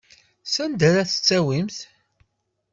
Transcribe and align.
Sanda 0.53 0.85
ara 0.89 1.03
t-tawimt? 1.09 1.77